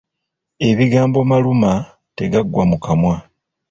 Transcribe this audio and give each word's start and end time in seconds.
Ebigambo 0.69 1.19
maluma 1.29 1.71
tegaggwa 2.17 2.63
mu 2.71 2.77
kamwa. 2.85 3.15